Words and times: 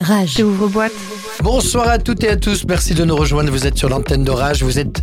Rage. 0.00 0.40
Ouvre-boîte. 0.42 0.92
Bonsoir 1.42 1.88
à 1.88 1.98
toutes 1.98 2.22
et 2.22 2.28
à 2.28 2.36
tous, 2.36 2.64
merci 2.68 2.94
de 2.94 3.04
nous 3.04 3.16
rejoindre. 3.16 3.50
Vous 3.50 3.66
êtes 3.66 3.76
sur 3.76 3.88
l'antenne 3.88 4.22
de 4.22 4.30
Rage, 4.30 4.62
vous 4.62 4.78
êtes 4.78 5.02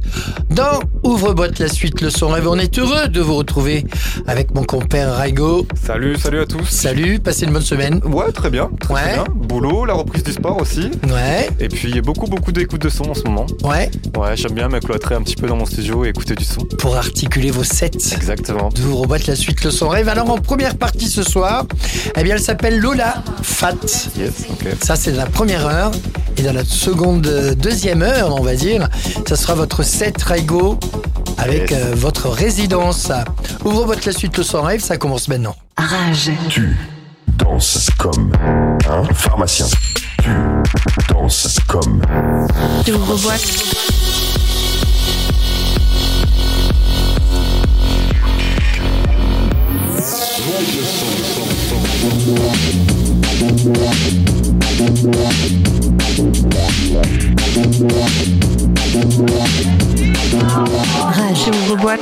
dans 0.49 0.79
Ouvre-boîte, 1.03 1.59
la 1.59 1.67
suite, 1.67 1.99
le 2.01 2.09
son 2.09 2.29
rêve. 2.29 2.47
On 2.47 2.57
est 2.57 2.77
heureux 2.79 3.07
de 3.09 3.19
vous 3.19 3.35
retrouver 3.35 3.85
avec 4.27 4.53
mon 4.53 4.63
compère 4.63 5.15
Raigo. 5.17 5.67
Salut, 5.81 6.15
salut 6.17 6.39
à 6.41 6.45
tous. 6.45 6.65
Salut, 6.69 7.19
passez 7.19 7.45
une 7.45 7.51
bonne 7.53 7.61
semaine. 7.61 7.99
Ouais, 8.05 8.31
très 8.31 8.49
bien. 8.49 8.69
Très, 8.79 8.93
Ouais. 8.93 9.01
très 9.01 9.13
bien. 9.15 9.23
Boulot, 9.35 9.83
la 9.85 9.93
reprise 9.93 10.23
du 10.23 10.31
sport 10.31 10.61
aussi. 10.61 10.91
Ouais, 11.09 11.49
Et 11.59 11.67
puis 11.67 11.99
beaucoup, 12.01 12.27
beaucoup 12.27 12.51
d'écoute 12.53 12.81
de 12.81 12.89
son 12.89 13.09
en 13.09 13.13
ce 13.13 13.23
moment. 13.23 13.45
ouais, 13.63 13.89
Ouais, 14.17 14.35
j'aime 14.35 14.53
bien 14.53 14.69
me 14.69 14.79
cloîtrer 14.79 15.15
un 15.15 15.21
petit 15.21 15.35
peu 15.35 15.47
dans 15.47 15.55
mon 15.57 15.65
studio 15.65 16.05
et 16.05 16.09
écouter 16.09 16.35
du 16.35 16.45
son. 16.45 16.61
pour 16.77 16.95
articuler 16.95 17.51
vos 17.51 17.63
sets. 17.63 17.91
Exactement. 18.15 18.69
D'Ouvre-boîte, 18.69 19.27
la 19.27 19.35
suite, 19.35 19.63
le 19.63 19.71
son 19.71 19.89
rêve. 19.89 20.07
Alors 20.07 20.29
en 20.29 20.37
première 20.37 20.77
partie 20.77 21.07
ce 21.09 21.23
soir, 21.23 21.65
eh 22.17 22.23
bien 22.23 22.35
elle 22.35 22.41
s'appelle 22.41 22.79
Lola 22.79 23.23
Fat. 23.41 23.73
Yes, 24.17 24.45
ok. 24.51 24.67
Ça, 24.81 24.95
c'est 24.95 25.11
la 25.11 25.25
première 25.25 25.65
heure. 25.67 25.91
Et 26.39 26.41
dans 26.41 26.53
la 26.53 26.63
seconde, 26.63 27.27
euh, 27.27 27.53
deuxième 27.53 28.01
heure, 28.01 28.33
on 28.33 28.41
va 28.41 28.55
dire, 28.55 28.87
ça 29.27 29.35
sera 29.35 29.55
votre 29.55 29.83
set 29.83 30.23
Raigo 30.23 30.79
avec 31.37 31.71
Yes. 31.71 31.81
euh, 31.83 31.93
votre 31.97 32.29
résidence. 32.29 33.11
Ouvre 33.65 33.83
votre 33.83 34.03
la 34.05 34.13
suite 34.13 34.37
le 34.37 34.43
son 34.43 34.61
rêve, 34.61 34.79
ça 34.81 34.95
commence 34.95 35.27
maintenant. 35.27 35.53
Rage. 35.77 36.31
Tu 36.47 36.77
danses 37.37 37.89
comme 37.97 38.31
un 38.89 39.03
pharmacien. 39.13 39.65
Tu 40.23 40.29
danses 41.13 41.57
comme 41.67 42.01
Ouvre-boîte. 42.87 43.41
Rage. 61.09 61.97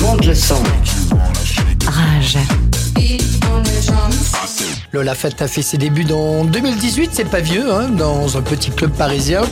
Monte 0.00 0.26
le 0.26 0.34
son. 0.34 0.54
Rage. 1.86 2.38
Lola 4.92 5.14
Fat 5.14 5.30
a 5.40 5.48
fait 5.48 5.62
ses 5.62 5.76
débuts 5.76 6.04
dans 6.04 6.44
2018, 6.44 7.10
c'est 7.12 7.28
pas 7.28 7.40
vieux, 7.40 7.70
hein, 7.72 7.88
dans 7.88 8.36
un 8.36 8.42
petit 8.42 8.70
club 8.70 8.92
parisien. 8.92 9.42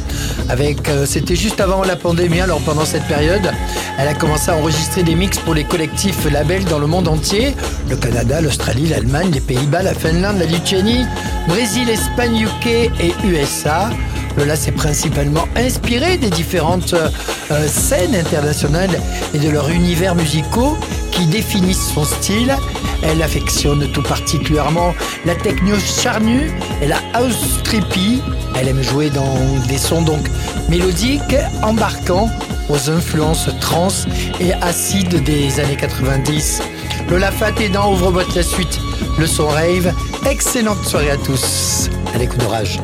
Avec, 0.48 0.88
euh, 0.88 1.06
c'était 1.06 1.36
juste 1.36 1.60
avant 1.60 1.84
la 1.84 1.96
pandémie. 1.96 2.40
Alors 2.40 2.60
pendant 2.60 2.84
cette 2.84 3.04
période, 3.04 3.50
elle 3.98 4.08
a 4.08 4.14
commencé 4.14 4.50
à 4.50 4.56
enregistrer 4.56 5.02
des 5.02 5.14
mix 5.14 5.38
pour 5.38 5.54
les 5.54 5.64
collectifs 5.64 6.24
labels 6.30 6.64
dans 6.64 6.78
le 6.78 6.86
monde 6.86 7.08
entier 7.08 7.54
le 7.88 7.96
Canada, 7.96 8.40
l'Australie, 8.40 8.88
l'Allemagne, 8.88 9.30
les 9.32 9.40
Pays-Bas, 9.40 9.82
la 9.82 9.94
Finlande, 9.94 10.38
la 10.38 10.46
Lituanie, 10.46 11.04
Brésil, 11.48 11.88
Espagne, 11.90 12.42
UK 12.42 12.66
et 12.66 13.14
USA. 13.26 13.90
Lola 14.36 14.56
s'est 14.56 14.72
principalement 14.72 15.46
inspirée 15.56 16.16
des 16.16 16.30
différentes 16.30 16.94
euh, 16.94 17.68
scènes 17.68 18.16
internationales 18.16 19.00
et 19.32 19.38
de 19.38 19.48
leurs 19.48 19.70
univers 19.70 20.14
musicaux 20.14 20.76
qui 21.14 21.26
définissent 21.26 21.92
son 21.92 22.04
style. 22.04 22.54
Elle 23.02 23.22
affectionne 23.22 23.90
tout 23.92 24.02
particulièrement 24.02 24.94
la 25.24 25.34
techno 25.34 25.76
charnue 25.78 26.52
et 26.82 26.86
la 26.86 26.98
house 27.14 27.62
trippy. 27.62 28.22
Elle 28.56 28.68
aime 28.68 28.82
jouer 28.82 29.10
dans 29.10 29.34
des 29.68 29.78
sons 29.78 30.02
donc 30.02 30.28
mélodiques, 30.68 31.36
embarquant 31.62 32.30
aux 32.68 32.90
influences 32.90 33.48
trans 33.60 33.88
et 34.40 34.52
acides 34.54 35.22
des 35.24 35.60
années 35.60 35.76
90. 35.76 36.62
Lola 37.10 37.30
Fat 37.30 37.52
est 37.60 37.68
dans 37.68 37.92
Ouvre-boîte 37.92 38.34
la 38.34 38.42
suite, 38.42 38.80
le 39.18 39.26
son 39.26 39.48
rave. 39.48 39.92
Excellente 40.26 40.84
soirée 40.84 41.10
à 41.10 41.16
tous. 41.16 41.90
À 42.14 42.18
l'écoute 42.18 42.40
d'orage. 42.40 42.80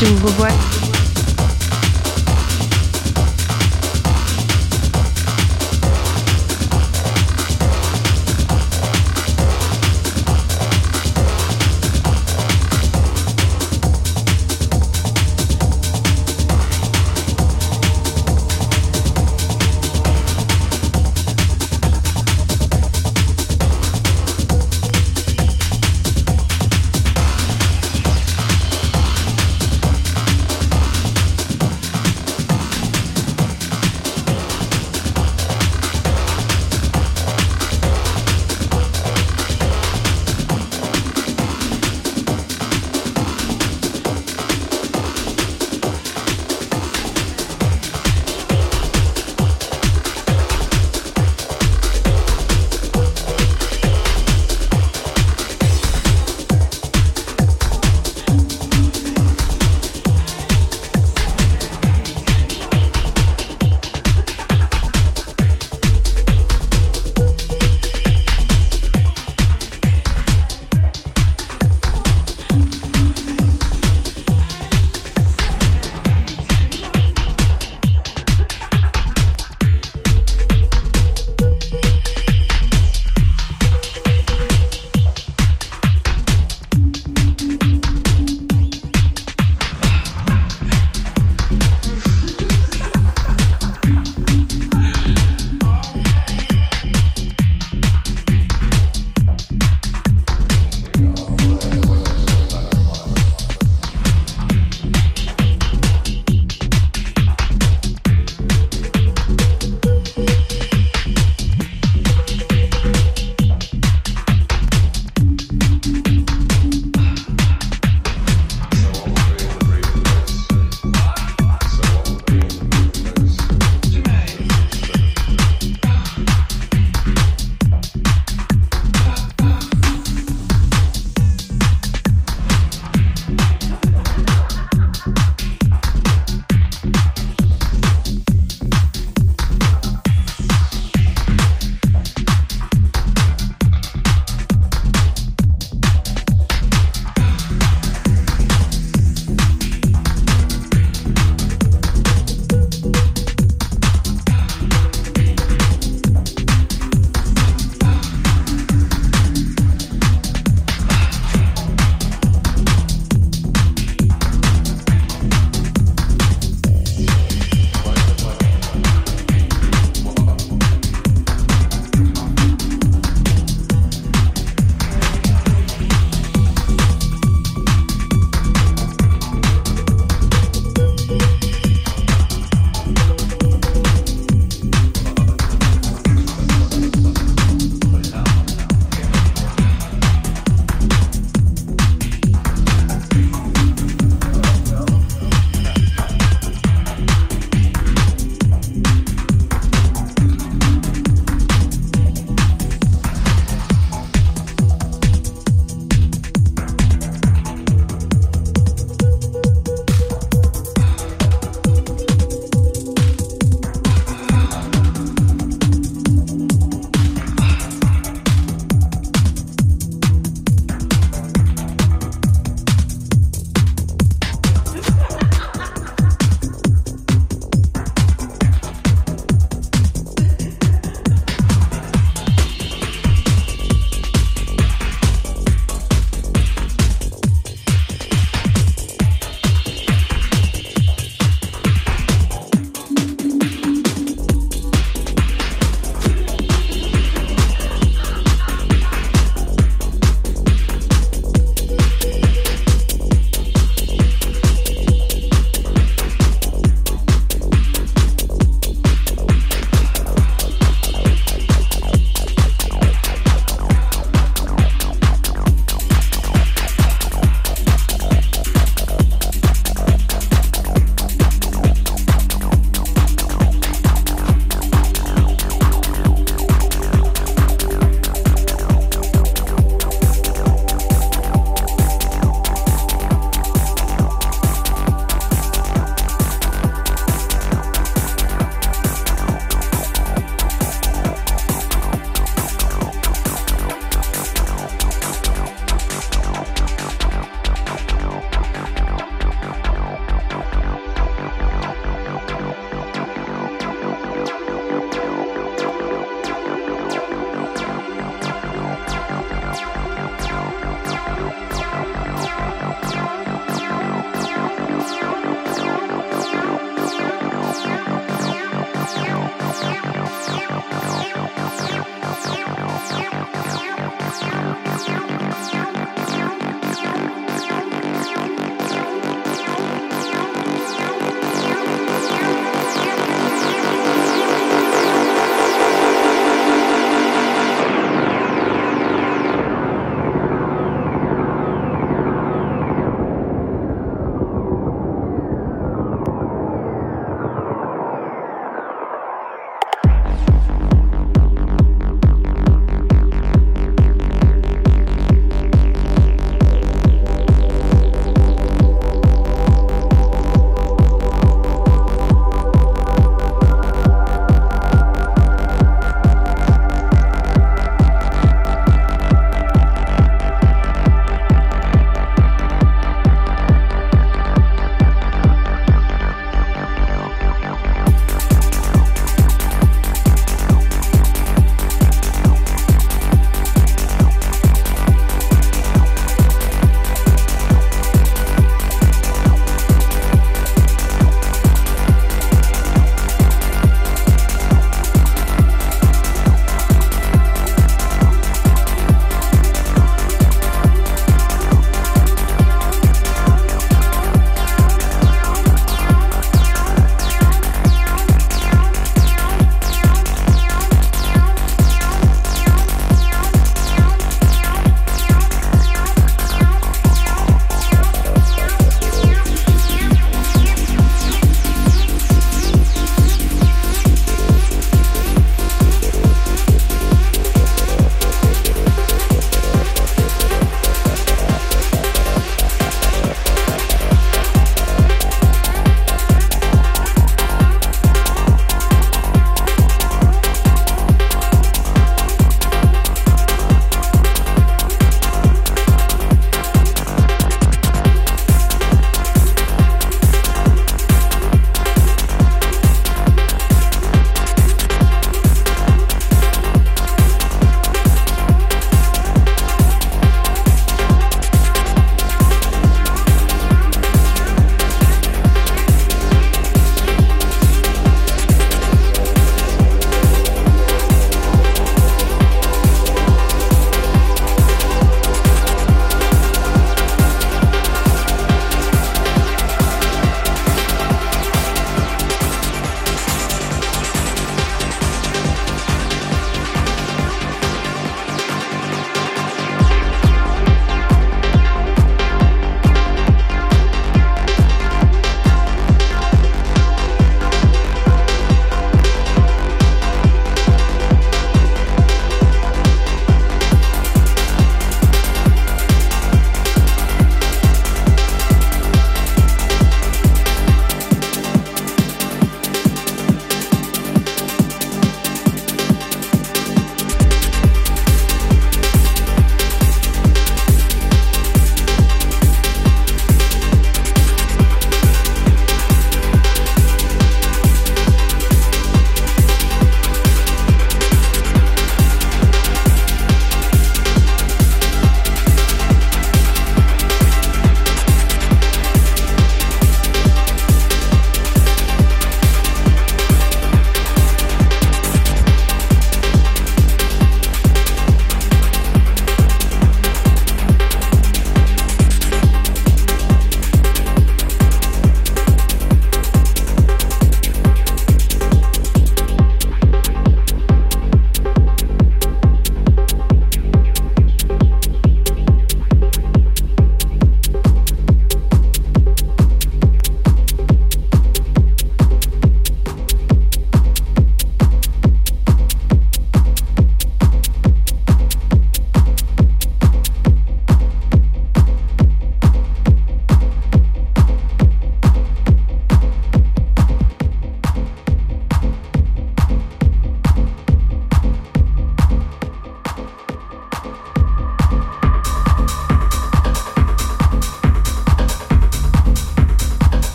Rage, 0.00 0.08
j'ouvre 0.08 0.30
boîte. 0.32 0.69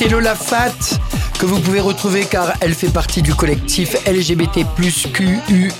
C'était 0.00 0.14
Lola 0.14 0.34
Fat 0.34 0.72
que 1.38 1.44
vous 1.44 1.60
pouvez 1.60 1.78
retrouver 1.78 2.24
car 2.24 2.54
elle 2.62 2.72
fait 2.72 2.88
partie 2.88 3.20
du 3.20 3.34
collectif 3.34 3.96
LGBT 4.06 4.60
QUUU 5.12 5.70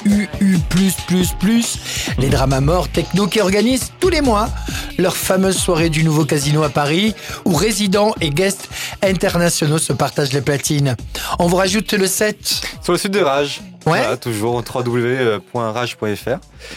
les 2.19 2.29
dramas 2.29 2.61
morts 2.61 2.91
techno 2.91 3.29
qui 3.29 3.41
organisent 3.41 3.95
tous 3.99 4.11
les 4.11 4.21
mois 4.21 4.51
leur 4.99 5.17
fameuse 5.17 5.57
soirée 5.57 5.89
du 5.89 6.05
nouveau 6.05 6.27
casino 6.27 6.63
à 6.63 6.69
Paris 6.69 7.15
où 7.47 7.55
résidents 7.55 8.15
et 8.21 8.29
guests 8.29 8.69
internationaux 9.03 9.79
se 9.79 9.95
partagent 9.95 10.35
les 10.35 10.43
platines. 10.43 10.97
On 11.39 11.47
vous 11.47 11.57
rajoute 11.57 11.95
le 11.95 12.07
7 12.07 12.61
Sur 12.83 12.93
le 12.93 12.99
site 12.99 13.13
de 13.13 13.21
Rage. 13.21 13.63
Ouais. 13.87 14.01
Voilà, 14.01 14.19
toujours 14.19 14.57
www.rage.fr 14.57 15.99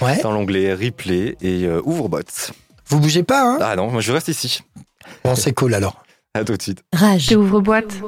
Ouais. 0.02 0.22
dans 0.24 0.32
l'onglet 0.32 0.74
replay 0.74 1.36
et 1.42 1.66
euh, 1.66 1.82
ouvre-bots. 1.84 2.54
Vous 2.88 3.02
bougez 3.02 3.24
pas 3.24 3.42
hein? 3.42 3.58
Ah 3.60 3.76
non, 3.76 3.92
moi 3.92 4.00
je 4.00 4.14
reste 4.14 4.30
ici. 4.30 4.62
Bon 5.26 5.36
c'est 5.36 5.52
cool 5.52 5.74
alors. 5.74 6.03
À 6.36 6.44
tout 6.44 6.58
de 6.58 6.62
suite. 6.62 6.84
Rage. 6.94 7.32
Ouvre 7.36 7.62
boîte. 7.62 8.02